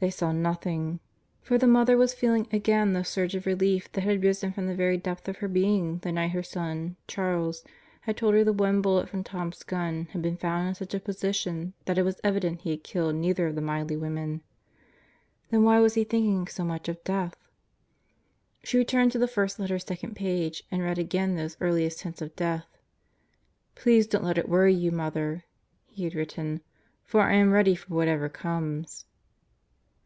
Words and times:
They 0.00 0.10
saw 0.10 0.30
nothing; 0.30 1.00
for 1.42 1.58
the 1.58 1.66
mother 1.66 1.96
was 1.96 2.14
feeling 2.14 2.46
again 2.52 2.92
the 2.92 3.02
surge 3.02 3.34
of 3.34 3.46
relief 3.46 3.90
that 3.90 4.02
had 4.02 4.22
risen 4.22 4.52
from 4.52 4.68
the 4.68 4.74
very 4.76 4.96
depth 4.96 5.28
of 5.28 5.38
her 5.38 5.48
being 5.48 5.98
the 5.98 6.12
night 6.12 6.30
her 6.30 6.42
son, 6.44 6.94
Charles, 7.08 7.64
had 8.02 8.16
told 8.16 8.34
her 8.34 8.44
the 8.44 8.52
one 8.52 8.80
bullet 8.80 9.08
from 9.08 9.24
Tom's 9.24 9.64
gun 9.64 10.06
had 10.12 10.22
been 10.22 10.36
found 10.36 10.68
in 10.68 10.74
such 10.76 10.94
a 10.94 11.00
position 11.00 11.72
that 11.86 11.96
"Most 11.96 12.04
Likely 12.04 12.04
Til 12.04 12.04
Burn 12.04 12.04
9 12.04 12.04
23 12.04 12.04
it 12.04 12.06
was 12.06 12.20
evident 12.22 12.60
he 12.60 12.70
had 12.70 12.84
killed 12.84 13.14
neither 13.16 13.46
of 13.48 13.54
the 13.56 13.60
Miley 13.60 13.96
women.... 13.96 14.40
Then 15.50 15.64
why 15.64 15.80
was 15.80 15.94
he 15.94 16.04
thinking 16.04 16.46
so 16.46 16.62
much 16.62 16.88
of 16.88 17.02
death? 17.02 17.48
She 18.62 18.84
turned 18.84 19.10
the 19.10 19.26
first 19.26 19.58
letter's 19.58 19.84
second 19.84 20.14
page 20.14 20.62
and 20.70 20.80
read 20.80 20.98
again 21.00 21.34
those 21.34 21.56
earliest 21.60 22.02
hints 22.02 22.22
of 22.22 22.36
death. 22.36 22.66
"Please 23.74 24.06
don't 24.06 24.22
let 24.24 24.38
it 24.38 24.48
worry 24.48 24.72
you, 24.74 24.92
Mother," 24.92 25.42
he 25.88 26.04
had 26.04 26.14
written, 26.14 26.60
"for 27.02 27.22
I 27.22 27.34
am 27.34 27.50
ready 27.50 27.74
for 27.74 27.96
whatever 27.96 28.28
comes." 28.28 29.04